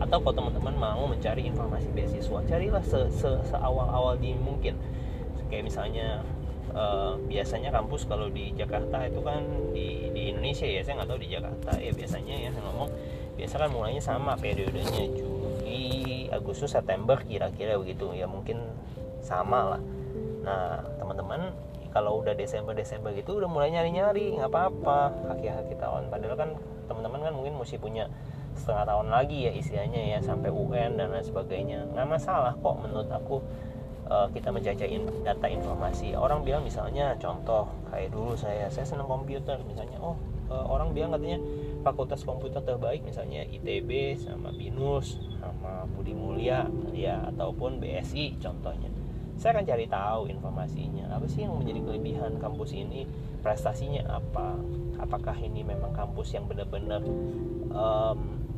atau 0.00 0.16
kalau 0.24 0.34
teman-teman 0.34 0.74
mau 0.80 1.04
mencari 1.04 1.44
informasi 1.44 1.92
beasiswa 1.92 2.40
carilah 2.48 2.80
se, 2.80 2.98
se, 3.12 3.30
seawal-awal 3.52 4.16
di 4.16 4.32
mungkin. 4.32 4.80
Kayak 5.52 5.68
misalnya 5.68 6.24
uh, 6.72 7.20
biasanya 7.28 7.68
kampus 7.68 8.08
kalau 8.08 8.32
di 8.32 8.56
Jakarta 8.56 9.04
itu 9.04 9.20
kan 9.20 9.44
di, 9.76 10.08
di 10.16 10.32
Indonesia 10.32 10.64
ya 10.64 10.80
saya 10.80 11.04
nggak 11.04 11.10
tahu 11.12 11.20
di 11.20 11.28
Jakarta. 11.28 11.70
Ya 11.76 11.92
biasanya 11.92 12.34
ya 12.34 12.48
saya 12.48 12.64
ngomong 12.64 12.90
biasa 13.36 13.54
kan 13.60 13.70
mulainya 13.70 14.02
sama 14.02 14.32
periodenya 14.40 15.04
Juli 15.12 16.28
Agustus 16.32 16.72
September 16.72 17.20
kira-kira 17.20 17.76
begitu. 17.76 18.16
Ya 18.16 18.24
mungkin 18.24 18.56
sama 19.20 19.76
lah. 19.76 19.82
Nah 20.40 20.80
teman-teman 20.96 21.52
kalau 21.90 22.22
udah 22.22 22.32
Desember 22.38 22.72
Desember 22.72 23.10
gitu 23.12 23.36
udah 23.36 23.50
mulai 23.50 23.74
nyari-nyari 23.74 24.38
nggak 24.38 24.48
apa-apa 24.48 25.12
kaki-kaki 25.28 25.76
tahun. 25.76 26.08
Padahal 26.08 26.36
kan 26.40 26.50
teman-teman 26.88 27.20
kan 27.20 27.32
mungkin 27.36 27.54
mesti 27.60 27.76
punya 27.76 28.08
setengah 28.70 28.86
tahun 28.86 29.08
lagi 29.10 29.50
ya 29.50 29.52
istilahnya 29.58 30.02
ya 30.14 30.18
sampai 30.22 30.54
UN 30.54 30.94
dan 30.94 31.10
lain 31.10 31.26
sebagainya. 31.26 31.90
Nggak 31.90 32.06
masalah 32.06 32.54
kok 32.54 32.78
menurut 32.78 33.10
aku 33.10 33.42
uh, 34.06 34.30
kita 34.30 34.54
menjajain 34.54 35.02
data 35.26 35.50
informasi. 35.50 36.14
Orang 36.14 36.46
bilang 36.46 36.62
misalnya 36.62 37.18
contoh 37.18 37.66
kayak 37.90 38.14
dulu 38.14 38.38
saya 38.38 38.70
saya 38.70 38.86
senang 38.86 39.10
komputer 39.10 39.58
misalnya 39.66 39.98
oh 39.98 40.14
uh, 40.54 40.70
orang 40.70 40.94
bilang 40.94 41.10
katanya 41.10 41.42
fakultas 41.82 42.22
komputer 42.22 42.62
terbaik 42.62 43.02
misalnya 43.02 43.42
ITB 43.50 44.22
sama 44.22 44.54
BINUS 44.54 45.18
sama 45.42 45.90
Budi 45.90 46.14
Mulia 46.14 46.70
ya 46.94 47.26
ataupun 47.34 47.82
BSI 47.82 48.38
contohnya. 48.38 48.86
Saya 49.34 49.58
akan 49.58 49.66
cari 49.66 49.90
tahu 49.90 50.30
informasinya. 50.30 51.10
Apa 51.10 51.26
sih 51.26 51.42
yang 51.42 51.58
menjadi 51.58 51.82
kelebihan 51.82 52.38
kampus 52.38 52.70
ini? 52.76 53.08
Prestasinya 53.42 54.20
apa? 54.20 54.54
Apakah 55.00 55.34
ini 55.42 55.66
memang 55.66 55.90
kampus 55.96 56.36
yang 56.36 56.44
benar-benar 56.44 57.00
um, 57.72 58.49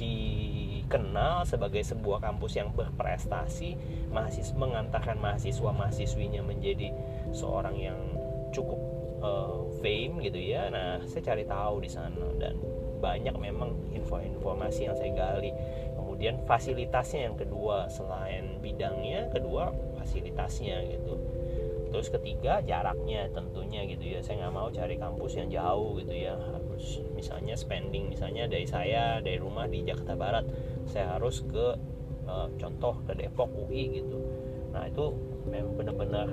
dikenal 0.00 1.44
sebagai 1.44 1.84
sebuah 1.84 2.24
kampus 2.24 2.56
yang 2.56 2.72
berprestasi 2.72 3.76
mahasiswa 4.08 4.56
mengantarkan 4.56 5.20
mahasiswa 5.20 5.70
mahasiswinya 5.70 6.40
menjadi 6.40 6.90
seorang 7.36 7.76
yang 7.76 8.00
cukup 8.50 8.80
uh, 9.20 9.68
fame 9.84 10.24
gitu 10.24 10.40
ya. 10.40 10.72
Nah 10.72 11.04
saya 11.04 11.22
cari 11.22 11.44
tahu 11.44 11.84
di 11.84 11.90
sana 11.92 12.26
dan 12.40 12.56
banyak 13.00 13.32
memang 13.36 13.76
info-informasi 13.92 14.88
yang 14.88 14.96
saya 14.96 15.12
gali. 15.12 15.52
Kemudian 15.94 16.40
fasilitasnya 16.48 17.30
yang 17.30 17.36
kedua 17.36 17.88
selain 17.92 18.58
bidangnya 18.64 19.28
kedua 19.30 19.72
fasilitasnya 20.00 20.80
gitu. 20.88 21.14
Terus 21.90 22.08
ketiga 22.08 22.64
jaraknya 22.64 23.28
tentunya 23.30 23.84
gitu 23.84 24.16
ya. 24.16 24.20
Saya 24.24 24.48
nggak 24.48 24.54
mau 24.56 24.68
cari 24.72 24.96
kampus 24.96 25.32
yang 25.36 25.48
jauh 25.52 25.96
gitu 26.00 26.14
ya 26.16 26.34
misalnya 27.14 27.54
spending 27.54 28.10
misalnya 28.10 28.48
dari 28.48 28.64
saya 28.64 29.20
dari 29.20 29.36
rumah 29.36 29.68
di 29.68 29.84
Jakarta 29.84 30.14
Barat 30.16 30.44
saya 30.88 31.16
harus 31.16 31.44
ke 31.46 31.76
uh, 32.26 32.48
contoh 32.56 32.94
ke 33.06 33.12
Depok 33.16 33.50
UI 33.52 34.00
gitu. 34.00 34.18
Nah 34.70 34.86
itu 34.86 35.12
memang 35.48 35.74
benar-benar 35.76 36.28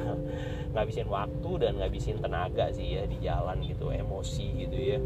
ngabisin 0.74 1.06
waktu 1.06 1.50
dan 1.60 1.78
ngabisin 1.78 2.18
tenaga 2.18 2.70
sih 2.74 2.98
ya 2.98 3.04
di 3.06 3.18
jalan 3.22 3.62
gitu 3.62 3.90
emosi 3.92 4.46
gitu 4.66 4.76
ya. 4.76 4.98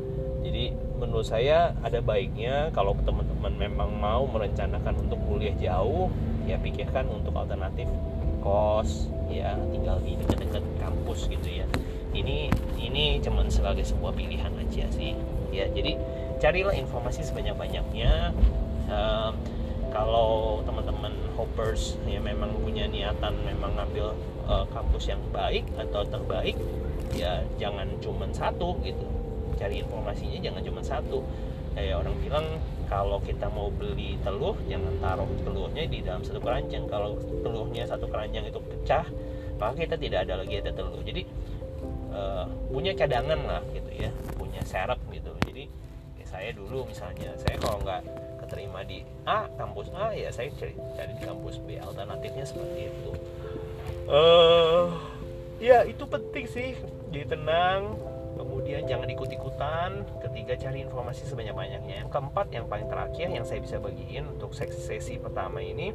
Jadi 0.45 0.73
menurut 0.97 1.27
saya 1.27 1.75
ada 1.83 1.99
baiknya 2.01 2.71
kalau 2.73 2.95
teman-teman 3.03 3.55
memang 3.59 3.91
mau 3.99 4.25
merencanakan 4.31 5.09
untuk 5.09 5.19
kuliah 5.27 5.55
jauh 5.59 6.09
ya 6.49 6.57
pikirkan 6.57 7.05
untuk 7.13 7.37
alternatif 7.37 7.91
kos 8.41 9.13
ya 9.29 9.53
tinggal 9.69 10.01
di 10.01 10.17
dekat-dekat 10.25 10.65
kampus 10.81 11.29
gitu 11.29 11.61
ya 11.61 11.67
ini 12.19 12.51
ini 12.79 13.23
cuman 13.23 13.47
sebagai 13.51 13.87
sebuah 13.87 14.15
pilihan 14.15 14.53
aja 14.59 14.85
sih. 14.91 15.15
Ya 15.55 15.71
jadi 15.71 15.97
carilah 16.43 16.75
informasi 16.75 17.25
sebanyak-banyaknya. 17.27 18.35
Um, 18.89 19.33
kalau 19.89 20.61
teman-teman 20.69 21.17
hoppers 21.33 21.97
ya 22.05 22.21
memang 22.21 22.53
punya 22.61 22.85
niatan 22.85 23.41
memang 23.41 23.73
ngambil 23.73 24.13
uh, 24.45 24.69
kampus 24.69 25.09
yang 25.09 25.23
baik 25.33 25.65
atau 25.81 26.05
terbaik 26.05 26.61
ya 27.17 27.41
jangan 27.57 27.89
cuman 28.05 28.31
satu 28.33 28.77
gitu. 28.85 29.07
Cari 29.57 29.81
informasinya 29.83 30.39
jangan 30.39 30.63
cuma 30.63 30.81
satu. 30.85 31.25
Kayak 31.73 32.05
orang 32.05 32.17
bilang 32.21 32.47
kalau 32.89 33.21
kita 33.25 33.49
mau 33.53 33.73
beli 33.73 34.17
telur 34.25 34.57
jangan 34.69 34.93
taruh 35.01 35.31
telurnya 35.45 35.85
di 35.89 36.05
dalam 36.05 36.21
satu 36.21 36.41
keranjang. 36.41 36.85
Kalau 36.87 37.17
telurnya 37.41 37.89
satu 37.89 38.07
keranjang 38.09 38.45
itu 38.49 38.61
pecah 38.61 39.09
maka 39.59 39.75
kita 39.75 39.99
tidak 39.99 40.29
ada 40.29 40.45
lagi 40.45 40.55
ada 40.61 40.71
telur. 40.71 41.03
Jadi 41.03 41.27
uh, 42.13 42.47
punya 42.71 42.93
cadangan 42.95 43.41
lah 43.45 43.63
gitu 43.73 43.91
ya 43.93 44.11
punya 44.37 44.63
serep 44.65 45.01
gitu. 45.13 45.33
Jadi 45.49 45.65
ya 46.21 46.25
saya 46.29 46.51
dulu 46.53 46.89
misalnya 46.89 47.35
saya 47.41 47.57
kalau 47.61 47.81
nggak 47.83 48.03
keterima 48.45 48.81
di 48.85 49.05
A 49.29 49.49
kampus 49.57 49.93
A 49.93 50.17
ya 50.17 50.33
saya 50.33 50.49
cari 50.57 50.75
cari 50.97 51.13
di 51.17 51.23
kampus 51.25 51.61
B. 51.65 51.77
Alternatifnya 51.81 52.45
seperti 52.45 52.81
itu. 52.89 53.13
Uh, 54.09 54.93
ya 55.61 55.85
itu 55.85 56.05
penting 56.09 56.45
sih. 56.49 56.77
Jadi 57.09 57.37
tenang 57.37 57.97
kemudian 58.37 58.85
jangan 58.89 59.09
ikut-ikutan. 59.09 60.05
Ketiga 60.25 60.55
cari 60.57 60.85
informasi 60.85 61.29
sebanyak-banyaknya. 61.29 62.05
Yang 62.07 62.11
keempat 62.13 62.47
yang 62.53 62.65
paling 62.69 62.89
terakhir 62.89 63.29
yang 63.29 63.45
saya 63.45 63.61
bisa 63.61 63.77
bagiin 63.81 64.29
untuk 64.29 64.53
sesi, 64.57 64.81
sesi 64.81 65.15
pertama 65.21 65.61
ini 65.61 65.93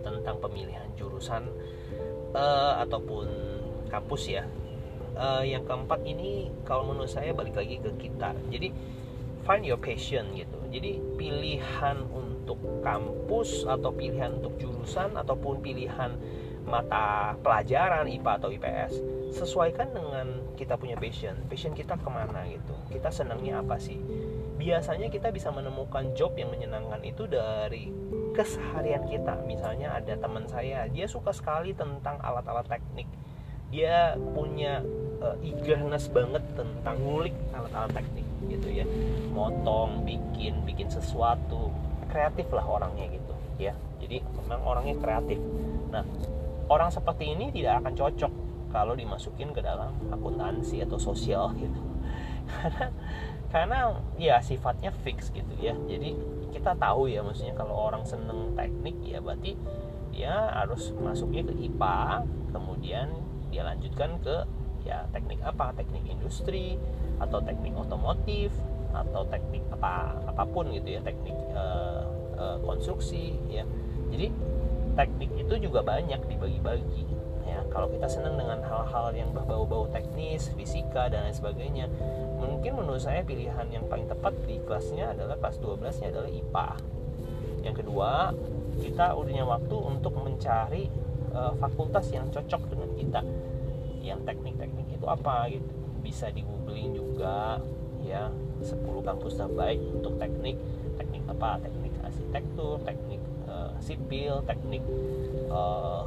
tentang 0.00 0.40
pemilihan 0.40 0.88
jurusan 0.96 1.44
uh, 2.32 2.80
ataupun 2.80 3.26
kampus 3.92 4.22
ya 4.32 4.44
uh, 5.16 5.44
yang 5.44 5.66
keempat 5.66 6.02
ini 6.06 6.50
kalau 6.62 6.90
menurut 6.90 7.10
saya 7.10 7.34
balik 7.34 7.56
lagi 7.56 7.80
ke 7.80 7.90
kita. 7.96 8.34
Jadi 8.50 8.70
find 9.44 9.64
your 9.64 9.80
passion 9.80 10.30
gitu. 10.36 10.58
Jadi 10.70 11.02
pilihan 11.18 12.06
untuk 12.10 12.58
kampus 12.84 13.66
atau 13.66 13.90
pilihan 13.90 14.38
untuk 14.38 14.54
jurusan 14.60 15.16
ataupun 15.18 15.58
pilihan 15.64 16.14
mata 16.68 17.34
pelajaran 17.40 18.06
IPA 18.06 18.32
atau 18.36 18.50
IPS 18.52 18.92
sesuaikan 19.34 19.90
dengan 19.90 20.54
kita 20.54 20.78
punya 20.78 20.94
passion. 20.94 21.34
Passion 21.50 21.74
kita 21.74 21.98
ke 21.98 22.10
mana 22.10 22.46
gitu? 22.46 22.74
Kita 22.92 23.10
senangnya 23.10 23.64
apa 23.64 23.80
sih? 23.80 23.98
Biasanya 24.60 25.08
kita 25.08 25.32
bisa 25.32 25.48
menemukan 25.50 26.12
job 26.12 26.36
yang 26.36 26.52
menyenangkan 26.52 27.00
itu 27.02 27.24
dari 27.26 27.90
keseharian 28.36 29.08
kita. 29.08 29.40
Misalnya 29.48 29.98
ada 29.98 30.14
teman 30.14 30.46
saya 30.46 30.86
dia 30.92 31.08
suka 31.08 31.32
sekali 31.32 31.72
tentang 31.74 32.20
alat-alat 32.20 32.68
teknik 32.68 33.08
dia 33.70 34.18
punya 34.34 34.82
uh, 35.22 35.36
eagerness 35.46 36.10
banget 36.10 36.42
tentang 36.58 36.96
ngulik 37.00 37.34
alat-alat 37.54 37.94
teknik 37.94 38.26
gitu 38.50 38.68
ya. 38.70 38.84
Motong 39.30 40.02
bikin 40.02 40.66
bikin 40.66 40.90
sesuatu. 40.90 41.70
Kreatif 42.10 42.50
lah 42.50 42.66
orangnya 42.66 43.06
gitu 43.14 43.34
ya. 43.62 43.72
Jadi 44.02 44.18
memang 44.50 44.66
orangnya 44.66 44.98
kreatif. 44.98 45.38
Nah 45.94 46.02
orang 46.66 46.90
seperti 46.90 47.30
ini 47.30 47.54
tidak 47.54 47.86
akan 47.86 47.94
cocok 47.94 48.32
kalau 48.70 48.94
dimasukin 48.94 49.50
ke 49.54 49.62
dalam 49.62 49.94
akuntansi 50.10 50.82
atau 50.82 50.98
sosial 50.98 51.54
gitu. 51.62 51.80
Karena 52.50 52.86
karena 53.50 53.78
ya 54.18 54.42
sifatnya 54.42 54.90
fix 55.06 55.30
gitu 55.30 55.54
ya. 55.62 55.78
Jadi 55.86 56.18
kita 56.50 56.74
tahu 56.74 57.06
ya 57.06 57.22
maksudnya 57.22 57.54
kalau 57.54 57.78
orang 57.78 58.02
seneng 58.02 58.58
teknik 58.58 58.98
ya 59.06 59.22
berarti 59.22 59.54
dia 60.10 60.50
harus 60.50 60.90
masuknya 60.98 61.46
ke 61.46 61.54
IPA 61.70 62.26
kemudian 62.50 63.08
dia 63.50 63.62
lanjutkan 63.66 64.16
ke 64.22 64.36
ya 64.86 65.04
teknik 65.12 65.42
apa? 65.44 65.74
Teknik 65.76 66.06
industri 66.08 66.80
atau 67.20 67.42
teknik 67.44 67.76
otomotif 67.76 68.54
atau 68.90 69.22
teknik 69.28 69.62
apa 69.70 70.18
apa 70.26 70.42
pun 70.50 70.66
gitu 70.74 70.98
ya 70.98 71.00
teknik 71.04 71.36
uh, 71.54 72.06
uh, 72.38 72.56
konstruksi 72.64 73.36
ya. 73.52 73.62
Jadi 74.10 74.32
teknik 74.98 75.30
itu 75.38 75.54
juga 75.70 75.84
banyak 75.84 76.18
dibagi-bagi 76.26 77.04
ya. 77.46 77.62
Kalau 77.70 77.86
kita 77.92 78.08
senang 78.08 78.34
dengan 78.34 78.62
hal-hal 78.64 79.14
yang 79.14 79.30
berbau-bau 79.30 79.86
teknis 79.92 80.50
fisika 80.56 81.06
dan 81.12 81.28
lain 81.28 81.36
sebagainya 81.36 81.86
mungkin 82.40 82.80
menurut 82.80 83.04
saya 83.04 83.20
pilihan 83.20 83.68
yang 83.68 83.84
paling 83.86 84.08
tepat 84.08 84.32
di 84.48 84.56
kelasnya 84.64 85.12
adalah 85.12 85.36
kelas 85.36 85.60
12 85.60 86.00
nya 86.00 86.08
adalah 86.08 86.30
IPA 86.32 86.68
yang 87.60 87.74
kedua 87.76 88.10
kita 88.80 89.12
punya 89.12 89.44
waktu 89.44 89.76
untuk 89.76 90.16
mencari 90.16 90.88
uh, 91.34 91.52
fakultas 91.58 92.06
yang 92.10 92.28
cocok 92.30 92.62
dengan 92.70 92.90
kita. 92.96 93.20
Yang 94.00 94.20
teknik-teknik 94.26 94.86
itu 94.96 95.06
apa 95.06 95.50
gitu. 95.52 95.70
Bisa 96.00 96.28
di 96.32 96.42
googling 96.44 96.96
juga 96.96 97.60
ya. 98.04 98.30
10 98.60 98.76
kampus 98.84 99.40
terbaik 99.40 99.80
untuk 99.80 100.20
teknik. 100.20 100.56
Teknik 101.00 101.22
apa? 101.28 101.60
Teknik 101.64 101.90
arsitektur 102.04 102.82
teknik 102.82 103.22
uh, 103.46 103.70
sipil 103.78 104.42
teknik 104.44 104.82
uh, 105.48 106.04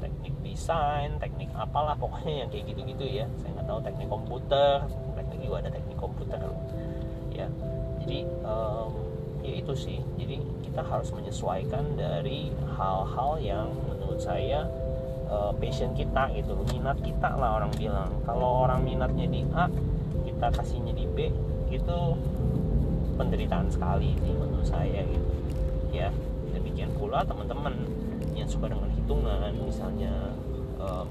teknik 0.00 0.34
desain 0.44 1.16
teknik 1.20 1.52
apalah 1.56 1.96
pokoknya 1.96 2.44
yang 2.44 2.48
kayak 2.50 2.64
gitu-gitu 2.72 3.04
ya. 3.22 3.26
Saya 3.38 3.60
nggak 3.60 3.66
tahu 3.68 3.80
teknik 3.84 4.08
komputer 4.08 4.76
teknik 5.14 5.38
juga 5.44 5.56
ada 5.62 5.70
teknik 5.70 5.98
komputer. 6.00 6.40
Ya. 7.34 7.48
Jadi 8.02 8.18
um, 8.44 8.92
ya 9.44 9.52
itu 9.60 9.72
sih. 9.76 9.98
Jadi 10.16 10.40
kita 10.74 10.82
harus 10.90 11.14
menyesuaikan 11.14 11.94
dari 11.94 12.50
hal-hal 12.74 13.38
yang 13.38 13.70
menurut 13.86 14.18
saya 14.18 14.66
uh, 15.30 15.54
passion 15.62 15.94
kita 15.94 16.34
gitu 16.34 16.50
minat 16.74 16.98
kita 16.98 17.30
lah 17.30 17.62
orang 17.62 17.70
bilang. 17.78 18.10
Kalau 18.26 18.66
orang 18.66 18.82
minatnya 18.82 19.30
di 19.30 19.46
A 19.54 19.70
kita 20.26 20.50
kasihnya 20.50 20.90
di 20.98 21.06
B 21.06 21.30
itu 21.70 21.98
penderitaan 23.14 23.70
sekali 23.70 24.18
sih 24.18 24.34
menurut 24.34 24.66
saya 24.66 25.06
gitu. 25.06 25.34
Ya 25.94 26.10
demikian 26.50 26.90
pula 26.98 27.22
teman-teman 27.22 27.78
yang 28.34 28.50
suka 28.50 28.66
dengan 28.66 28.90
hitungan 28.98 29.54
misalnya 29.54 30.34
um, 30.82 31.06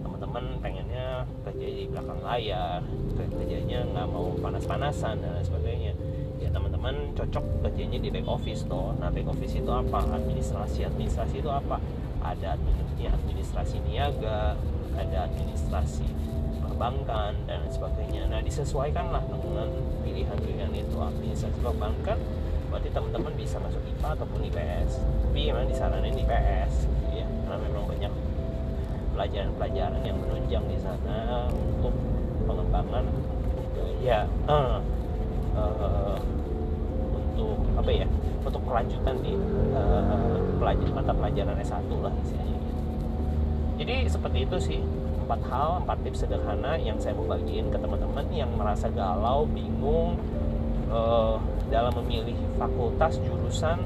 teman-teman 0.00 0.56
pengennya 0.64 1.28
kerja 1.44 1.68
di 1.68 1.84
belakang 1.84 2.24
layar 2.24 2.80
kerjanya 3.12 3.84
nggak 3.92 4.08
mau 4.08 4.32
panas-panasan 4.40 5.20
dan 5.20 5.44
sebagainya 5.44 5.92
ya 6.82 6.90
teman-teman 6.90 7.14
cocok 7.14 7.44
kerjanya 7.62 7.98
di 8.02 8.08
back 8.10 8.26
office 8.26 8.66
toh. 8.66 8.90
Nah 8.98 9.08
back 9.14 9.30
office 9.30 9.54
itu 9.54 9.70
apa? 9.70 10.02
Administrasi 10.02 10.82
administrasi 10.90 11.38
itu 11.38 11.46
apa? 11.46 11.78
Ada 12.22 12.58
administrasi 12.98 13.86
niaga 13.86 14.58
ada 14.98 15.18
administrasi 15.30 16.02
perbankan 16.58 17.38
dan 17.46 17.62
sebagainya. 17.70 18.26
Nah 18.26 18.42
disesuaikanlah 18.42 19.22
dengan 19.30 19.70
pilihan-pilihan 20.02 20.74
itu. 20.74 20.98
Administrasi 20.98 21.54
perbankan 21.62 22.18
berarti 22.74 22.88
teman-teman 22.90 23.32
bisa 23.38 23.62
masuk 23.62 23.84
IPA 23.84 24.08
ataupun 24.16 24.40
IPS 24.48 24.90
tapi 25.28 25.38
memang 25.54 25.70
disaranin 25.70 26.18
IPS 26.18 26.90
ya. 27.14 27.26
Karena 27.46 27.56
memang 27.62 27.84
banyak 27.86 28.12
pelajaran-pelajaran 29.14 30.02
yang 30.02 30.18
menunjang 30.18 30.64
di 30.66 30.78
sana 30.82 31.46
untuk 31.46 31.94
pengembangan. 32.50 33.06
Ya 34.02 34.26
uh, 34.50 34.82
untuk 37.32 37.58
apa 37.74 37.90
ya 37.90 38.06
untuk 38.44 38.62
kelanjutan 38.68 39.16
di 39.24 39.32
uh, 39.74 40.92
mata 40.92 41.12
pelajaran 41.16 41.56
S1 41.58 41.90
lah 41.98 42.12
istilahnya 42.22 42.60
jadi 43.80 44.06
seperti 44.06 44.38
itu 44.46 44.56
sih 44.60 44.80
empat 45.22 45.40
hal 45.48 45.70
empat 45.86 45.98
tips 46.04 46.26
sederhana 46.26 46.76
yang 46.76 47.00
saya 47.00 47.16
mau 47.16 47.24
bagiin 47.24 47.72
ke 47.72 47.78
teman-teman 47.80 48.26
yang 48.30 48.50
merasa 48.54 48.92
galau 48.92 49.48
bingung 49.48 50.20
uh, 50.92 51.40
dalam 51.72 51.94
memilih 52.04 52.36
fakultas 52.60 53.16
jurusan 53.24 53.80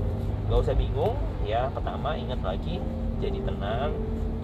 gak 0.51 0.59
usah 0.59 0.75
bingung 0.75 1.15
ya. 1.47 1.71
Pertama 1.71 2.19
ingat 2.19 2.43
lagi 2.43 2.83
jadi 3.21 3.39
tenang 3.43 3.93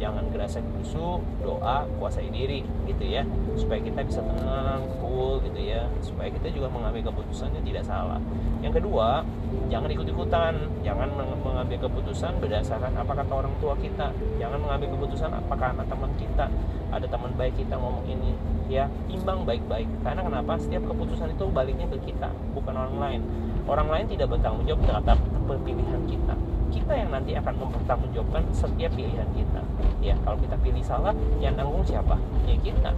jangan 0.02 0.26
gerasa 0.34 0.58
gerusu 0.58 1.22
doa 1.46 1.86
kuasai 2.02 2.26
diri 2.34 2.66
gitu 2.90 3.04
ya. 3.06 3.22
Supaya 3.54 3.78
kita 3.78 4.02
bisa 4.02 4.18
tenang 4.18 4.82
cool 4.98 5.38
gitu 5.46 5.60
ya. 5.62 5.86
Supaya 6.02 6.26
kita 6.34 6.50
juga 6.50 6.66
mengambil 6.72 7.12
keputusannya 7.12 7.62
tidak 7.62 7.86
salah. 7.86 8.18
Yang 8.64 8.82
kedua 8.82 9.22
jangan 9.70 9.88
ikut 9.94 10.06
ikutan 10.10 10.54
jangan 10.82 11.08
mengambil 11.44 11.86
keputusan 11.86 12.32
berdasarkan 12.42 12.92
apa 12.98 13.12
kata 13.14 13.32
orang 13.32 13.54
tua 13.62 13.78
kita. 13.78 14.10
Jangan 14.42 14.58
mengambil 14.58 14.88
keputusan 14.98 15.30
apakah 15.30 15.70
anak 15.70 15.86
teman 15.86 16.10
kita 16.18 16.46
ada 16.92 17.06
teman 17.08 17.30
baik 17.38 17.54
kita 17.54 17.78
ngomong 17.78 18.02
ini 18.10 18.34
ya. 18.66 18.90
Timbang 19.06 19.46
baik-baik. 19.46 19.86
Karena 20.02 20.26
kenapa? 20.26 20.58
Setiap 20.58 20.82
keputusan 20.90 21.30
itu 21.30 21.44
baliknya 21.46 21.86
ke 21.86 22.10
kita 22.10 22.34
bukan 22.58 22.74
orang 22.74 22.96
lain 22.98 23.22
orang 23.66 23.88
lain 23.88 24.06
tidak 24.10 24.28
bertanggung 24.32 24.66
jawab 24.66 24.82
terhadap 24.86 25.18
pilihan 25.60 26.02
kita. 26.08 26.34
Kita 26.72 26.92
yang 26.96 27.12
nanti 27.12 27.36
akan 27.36 27.54
mempertanggungjawabkan 27.68 28.48
setiap 28.56 28.96
pilihan 28.96 29.28
kita. 29.36 29.60
Ya 30.00 30.16
kalau 30.24 30.40
kita 30.40 30.56
pilih 30.64 30.80
salah 30.80 31.12
yang 31.36 31.52
nanggung 31.52 31.84
siapa? 31.84 32.16
Ya 32.48 32.56
kita. 32.56 32.96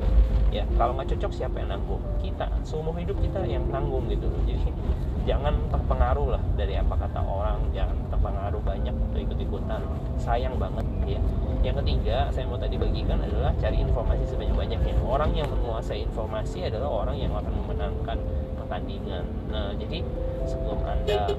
Ya 0.55 0.63
kalau 0.79 0.95
nggak 0.95 1.11
cocok 1.11 1.33
siapa 1.35 1.59
yang 1.59 1.75
nanggung? 1.75 1.99
Kita. 2.23 2.47
Seumur 2.63 2.95
hidup 2.95 3.19
kita 3.19 3.43
yang 3.43 3.67
nanggung 3.75 4.07
gitu 4.07 4.31
jadi 4.47 4.71
jangan 5.29 5.59
terpengaruh 5.75 6.39
lah 6.39 6.43
dari 6.55 6.79
apa 6.79 6.95
kata 6.95 7.19
orang. 7.19 7.59
Jangan 7.75 7.99
terpengaruh 8.15 8.63
banyak 8.63 8.95
untuk 8.95 9.21
ikut-ikutan. 9.27 9.83
Sayang 10.23 10.55
banget. 10.55 10.87
Ya. 11.03 11.21
Yang 11.67 11.83
ketiga 11.83 12.31
saya 12.31 12.47
mau 12.47 12.61
tadi 12.61 12.79
bagikan 12.79 13.19
adalah 13.19 13.51
cari 13.59 13.83
informasi 13.83 14.23
sebanyak-banyaknya. 14.31 14.95
Orang 15.03 15.35
yang 15.35 15.51
menguasai 15.51 16.07
informasi 16.07 16.71
adalah 16.71 17.03
orang 17.03 17.19
yang 17.19 17.35
akan 17.35 17.51
memenangkan 17.51 18.19
pertandingan 18.65 19.25
nah 19.53 19.71
jadi 19.77 20.01
sebelum 20.49 20.81
anda 20.89 21.37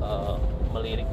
uh, 0.00 0.36
melirik 0.72 1.08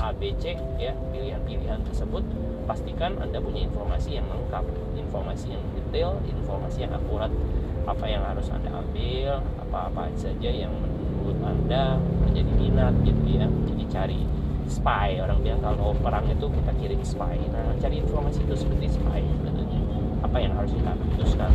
ABC 0.00 0.56
ya 0.80 0.96
pilihan-pilihan 1.12 1.84
tersebut 1.84 2.24
pastikan 2.64 3.18
Anda 3.20 3.42
punya 3.42 3.66
informasi 3.66 4.16
yang 4.16 4.26
lengkap, 4.30 4.64
informasi 4.96 5.52
yang 5.52 5.64
detail, 5.76 6.22
informasi 6.24 6.88
yang 6.88 6.92
akurat 6.96 7.28
apa 7.84 8.06
yang 8.06 8.22
harus 8.24 8.46
Anda 8.48 8.70
ambil, 8.70 9.44
apa-apa 9.66 10.08
saja 10.16 10.48
yang 10.48 10.72
menurut 11.20 11.36
Anda 11.42 11.98
menjadi 12.24 12.52
minat 12.54 12.94
gitu 13.02 13.24
ya. 13.26 13.46
Jadi 13.66 13.84
cari 13.90 14.20
spy 14.70 15.18
orang 15.18 15.42
bilang 15.42 15.60
kalau 15.60 15.92
perang 15.98 16.24
itu 16.30 16.46
kita 16.46 16.72
kirim 16.78 17.00
spy. 17.02 17.36
Nah, 17.50 17.74
cari 17.82 17.98
informasi 18.00 18.40
itu 18.46 18.54
seperti 18.54 18.86
spy 18.96 19.20
tentunya. 19.44 19.80
Apa 20.22 20.36
yang 20.38 20.54
harus 20.54 20.70
kita 20.70 20.94
putuskan 20.94 21.50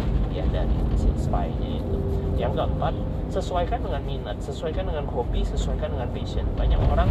dari 0.55 0.77
si 0.95 1.11
spy-nya 1.19 1.83
itu. 1.83 1.97
Yang 2.39 2.63
keempat, 2.63 2.93
sesuaikan 3.27 3.79
dengan 3.83 4.01
minat, 4.07 4.37
sesuaikan 4.39 4.87
dengan 4.87 5.03
hobi, 5.11 5.43
sesuaikan 5.43 5.91
dengan 5.91 6.07
passion. 6.15 6.45
Banyak 6.55 6.79
orang 6.87 7.09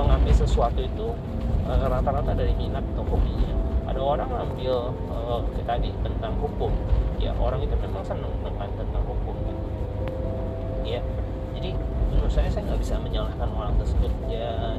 mengambil 0.00 0.32
sesuatu 0.32 0.80
itu 0.80 1.12
eh, 1.68 1.84
rata-rata 1.84 2.32
dari 2.32 2.56
minat 2.56 2.84
atau 2.96 3.04
hobinya. 3.04 3.52
Ada 3.90 3.98
orang 3.98 4.30
ambil 4.30 4.94
uh, 5.10 5.42
tadi 5.66 5.90
tentang 6.06 6.38
hukum. 6.38 6.70
Ya 7.18 7.34
orang 7.34 7.58
itu 7.58 7.74
memang 7.74 8.06
senang 8.06 8.30
dengan 8.38 8.70
tentang 8.78 9.02
hukum 9.02 9.34
gitu. 9.34 9.62
ya. 10.86 11.02
Jadi 11.58 11.74
menurut 12.14 12.30
saya 12.30 12.46
saya 12.54 12.70
nggak 12.70 12.80
bisa 12.86 12.94
menyalahkan 13.02 13.50
orang 13.50 13.74
tersebut. 13.82 14.14
Dan 14.30 14.78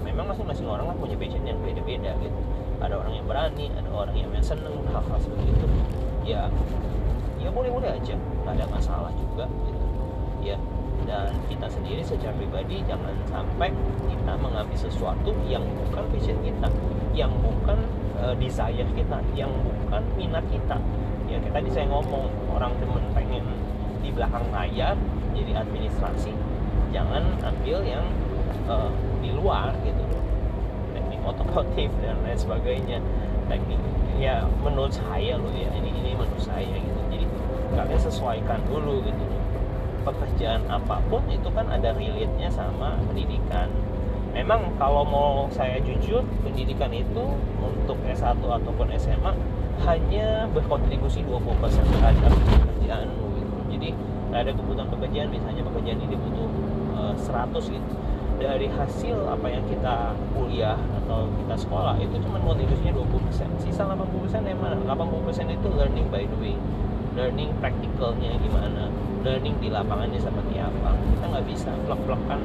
memang 0.00 0.32
masing-masing 0.32 0.64
orang 0.64 0.88
kan 0.88 0.96
punya 0.96 1.20
passion 1.20 1.44
yang 1.44 1.60
beda-beda 1.60 2.16
gitu. 2.16 2.40
Ada 2.80 2.94
orang 2.96 3.12
yang 3.12 3.26
berani 3.28 3.68
ada 3.76 3.90
orang 3.92 4.16
yang 4.16 4.32
seneng 4.40 4.72
hal-hal 4.88 5.18
seperti 5.20 5.44
itu. 5.52 5.66
Ya 6.24 6.48
ya 7.40 7.48
boleh-boleh 7.48 7.90
aja. 7.96 8.14
Nggak 8.44 8.54
ada 8.60 8.66
masalah 8.68 9.10
juga 9.16 9.48
gitu. 9.66 9.86
Ya 10.44 10.56
dan 11.08 11.32
kita 11.48 11.66
sendiri 11.66 12.02
secara 12.04 12.36
pribadi 12.36 12.84
jangan 12.84 13.16
sampai 13.24 13.72
kita 14.04 14.32
mengambil 14.36 14.76
sesuatu 14.76 15.32
yang 15.48 15.64
bukan 15.64 16.04
passion 16.12 16.36
kita 16.44 16.68
yang 17.16 17.32
bukan 17.40 17.78
uh, 18.20 18.36
desire 18.36 18.86
kita 18.92 19.18
yang 19.32 19.50
bukan 19.64 20.02
minat 20.14 20.44
kita. 20.52 20.76
Ya 21.30 21.38
kita 21.40 21.58
saya 21.72 21.86
ngomong 21.88 22.28
orang 22.52 22.74
temen 22.82 23.02
pengen 23.16 23.44
di 24.04 24.10
belakang 24.12 24.44
layar 24.52 24.94
jadi 25.32 25.64
administrasi. 25.64 26.34
Jangan 26.90 27.38
ambil 27.42 27.80
yang 27.86 28.04
uh, 28.68 28.90
di 29.24 29.30
luar 29.32 29.72
gitu. 29.86 30.04
Teknik 30.92 31.22
otomotif 31.22 31.88
dan 32.02 32.18
lain 32.26 32.38
sebagainya. 32.38 32.98
Teknik 33.48 33.80
ya 34.20 34.44
menurut 34.60 34.92
saya 34.92 35.40
loh 35.40 35.48
ya 35.56 35.72
ini 35.80 35.90
ini 35.96 36.12
menurut 36.12 36.44
saya 36.44 36.76
gitu 36.76 36.99
kalian 37.74 38.00
sesuaikan 38.00 38.60
dulu 38.66 39.02
gitu. 39.06 39.24
Pekerjaan 40.00 40.64
apa 40.66 40.98
pun 41.12 41.20
itu 41.28 41.48
kan 41.52 41.68
ada 41.68 41.92
relate-nya 41.92 42.48
sama 42.48 42.96
pendidikan. 43.04 43.68
Memang 44.30 44.78
kalau 44.78 45.02
mau 45.02 45.50
saya 45.50 45.82
jujur 45.82 46.22
pendidikan 46.46 46.88
itu 46.94 47.24
untuk 47.60 47.98
S1 48.06 48.38
ataupun 48.38 48.86
SMA 48.94 49.34
hanya 49.82 50.46
berkontribusi 50.54 51.24
20% 51.26 51.40
terhadap 51.82 52.30
pekerjaan 52.30 53.08
gitu. 53.10 53.56
jadi 53.72 53.88
ada 54.30 54.50
kebutuhan 54.54 54.88
pekerjaan 54.92 55.28
misalnya 55.32 55.64
pekerjaan 55.66 55.98
ini 56.04 56.14
butuh 56.14 56.48
uh, 56.94 57.12
eh, 57.16 57.48
100 57.50 57.76
gitu. 57.76 57.94
Dari 58.40 58.72
hasil 58.72 59.16
apa 59.28 59.52
yang 59.52 59.60
kita 59.68 60.16
kuliah 60.32 60.78
atau 61.04 61.28
kita 61.44 61.54
sekolah 61.60 61.92
itu 62.00 62.16
cuma 62.24 62.40
kontribusinya 62.40 62.96
20% 62.96 63.60
sisa 63.60 63.84
80% 63.84 64.48
yang 64.48 64.56
mana? 64.56 64.80
80% 64.80 65.44
itu 65.60 65.68
learning 65.68 66.08
by 66.08 66.24
doing 66.24 66.56
learning 67.20 67.52
practicalnya 67.60 68.32
gimana 68.40 68.88
learning 69.20 69.52
di 69.60 69.68
lapangannya 69.68 70.16
seperti 70.16 70.56
apa. 70.56 70.96
Kita 70.96 71.24
nggak 71.28 71.44
bisa 71.44 71.70
plek 71.84 72.00
kan 72.24 72.40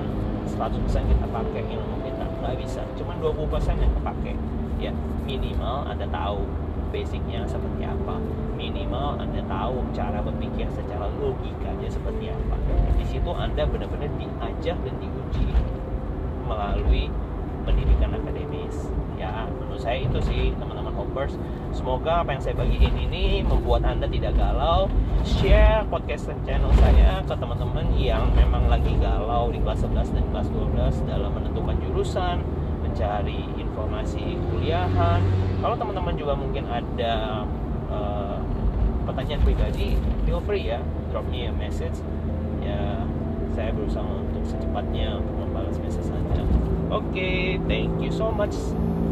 100% 0.52 0.84
kita 0.84 1.26
pakai 1.32 1.64
ilmu 1.64 1.96
kita 2.04 2.26
nggak 2.44 2.56
bisa. 2.60 2.84
Cuma 3.00 3.16
20% 3.24 3.80
yang 3.80 3.94
kepake. 3.96 4.36
Ya 4.84 4.92
minimal 5.24 5.88
anda 5.88 6.04
tahu 6.12 6.44
basicnya 6.92 7.48
seperti 7.48 7.88
apa. 7.88 8.20
Minimal 8.60 9.24
anda 9.24 9.40
tahu 9.48 9.80
cara 9.96 10.20
berpikir 10.20 10.68
secara 10.76 11.08
logikanya 11.24 11.88
seperti 11.88 12.36
apa. 12.36 12.56
Di 13.00 13.06
situ 13.08 13.32
anda 13.32 13.64
benar-benar 13.64 14.12
diajar 14.20 14.76
dan 14.84 14.96
diuji 15.00 15.56
melalui 16.46 17.08
pendidikan 17.66 18.14
akademis 18.14 18.94
ya 19.18 19.50
menurut 19.50 19.75
saya 19.86 20.02
itu 20.02 20.18
sih 20.26 20.50
teman-teman 20.58 20.98
hoppers 20.98 21.38
semoga 21.70 22.26
apa 22.26 22.34
yang 22.34 22.42
saya 22.42 22.58
bagiin 22.58 22.98
ini 23.06 23.46
membuat 23.46 23.86
anda 23.86 24.10
tidak 24.10 24.34
galau. 24.34 24.90
Share 25.22 25.86
podcast 25.94 26.34
channel 26.42 26.74
saya 26.82 27.22
ke 27.22 27.34
teman-teman 27.38 27.94
yang 27.94 28.34
memang 28.34 28.66
lagi 28.66 28.98
galau 28.98 29.54
di 29.54 29.62
kelas 29.62 29.86
11 29.86 30.18
dan 30.18 30.26
kelas 30.34 30.50
12 30.50 31.06
dalam 31.06 31.30
menentukan 31.38 31.78
jurusan 31.86 32.42
mencari 32.82 33.46
informasi 33.62 34.42
kuliahan. 34.50 35.22
Kalau 35.62 35.78
teman-teman 35.78 36.18
juga 36.18 36.34
mungkin 36.34 36.66
ada 36.66 37.46
uh, 37.94 38.42
pertanyaan 39.06 39.46
pribadi 39.46 40.02
feel 40.26 40.42
free 40.42 40.66
ya 40.66 40.82
drop 41.14 41.30
me 41.30 41.46
a 41.46 41.54
message. 41.54 42.02
Ya 42.66 43.06
saya 43.54 43.70
berusaha 43.70 44.02
untuk 44.02 44.42
secepatnya 44.50 45.22
untuk 45.22 45.46
membalas 45.46 45.78
message 45.78 46.10
anda. 46.10 46.42
Oke 46.90 47.06
okay, 47.14 47.38
thank 47.70 47.94
you 48.02 48.10
so 48.10 48.34
much 48.34 48.58